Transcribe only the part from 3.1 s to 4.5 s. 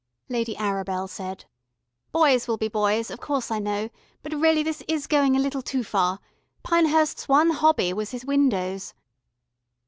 of course I know, but